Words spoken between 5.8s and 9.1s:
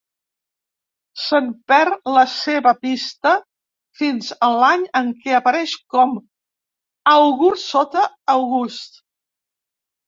com àugur sota August.